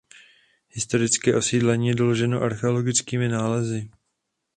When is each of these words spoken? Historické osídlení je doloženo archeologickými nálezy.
Historické 0.69 1.35
osídlení 1.37 1.87
je 1.87 1.95
doloženo 1.95 2.41
archeologickými 2.41 3.27
nálezy. 3.29 3.89